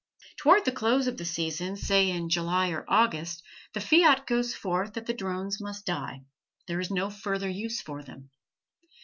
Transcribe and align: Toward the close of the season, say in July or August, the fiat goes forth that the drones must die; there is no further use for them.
Toward 0.37 0.65
the 0.65 0.71
close 0.71 1.05
of 1.05 1.17
the 1.17 1.25
season, 1.25 1.75
say 1.77 2.09
in 2.09 2.27
July 2.27 2.69
or 2.71 2.85
August, 2.87 3.43
the 3.75 3.79
fiat 3.79 4.25
goes 4.25 4.55
forth 4.55 4.93
that 4.93 5.05
the 5.05 5.13
drones 5.13 5.61
must 5.61 5.85
die; 5.85 6.21
there 6.67 6.79
is 6.79 6.89
no 6.89 7.11
further 7.11 7.47
use 7.47 7.81
for 7.81 8.01
them. 8.01 8.31